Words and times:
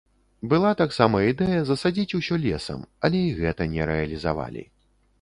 Была 0.53 0.71
таксама 0.79 1.21
ідэя 1.33 1.59
засадзіць 1.69 2.15
усё 2.21 2.41
лесам, 2.49 2.79
але 3.07 3.23
і 3.29 3.31
гэта 3.45 3.71
не 3.79 3.91
рэалізавалі. 3.95 4.71